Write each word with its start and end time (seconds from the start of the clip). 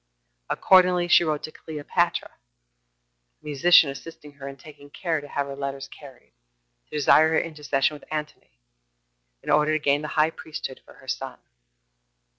Accordingly, 0.49 1.07
she 1.07 1.23
wrote 1.23 1.43
to 1.43 1.51
Cleopatra 1.51 2.31
[a 2.31 3.45
musician 3.45 3.91
assisting 3.91 4.31
her 4.31 4.47
in 4.47 4.57
taking 4.57 4.89
care 4.89 5.21
to 5.21 5.27
have 5.27 5.45
her 5.45 5.55
letters 5.55 5.87
carried] 5.87 6.33
to 6.85 6.89
desire 6.97 7.29
her 7.29 7.39
intercession 7.39 7.93
with 7.99 8.11
Antony, 8.11 8.57
in 9.43 9.51
order 9.51 9.73
to 9.73 9.79
gain 9.79 10.01
the 10.01 10.07
high 10.17 10.31
priesthood 10.31 10.81
for 10.83 10.93
her 10.95 11.07
son. 11.07 11.37